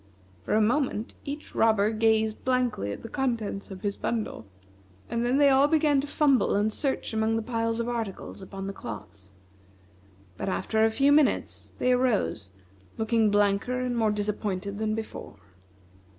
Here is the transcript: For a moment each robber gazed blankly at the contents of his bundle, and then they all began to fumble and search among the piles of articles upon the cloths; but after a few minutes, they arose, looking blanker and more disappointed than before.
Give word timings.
For 0.45 0.55
a 0.55 0.61
moment 0.61 1.13
each 1.25 1.53
robber 1.53 1.91
gazed 1.91 2.43
blankly 2.43 2.91
at 2.91 3.03
the 3.03 3.07
contents 3.07 3.69
of 3.69 3.81
his 3.83 3.97
bundle, 3.97 4.47
and 5.11 5.23
then 5.23 5.37
they 5.37 5.49
all 5.49 5.67
began 5.67 6.01
to 6.01 6.07
fumble 6.07 6.55
and 6.55 6.73
search 6.73 7.13
among 7.13 7.35
the 7.35 7.43
piles 7.43 7.79
of 7.79 7.87
articles 7.87 8.41
upon 8.41 8.65
the 8.65 8.73
cloths; 8.73 9.31
but 10.37 10.49
after 10.49 10.83
a 10.83 10.89
few 10.89 11.11
minutes, 11.11 11.73
they 11.77 11.91
arose, 11.91 12.49
looking 12.97 13.29
blanker 13.29 13.79
and 13.79 13.95
more 13.95 14.09
disappointed 14.09 14.79
than 14.79 14.95
before. 14.95 15.35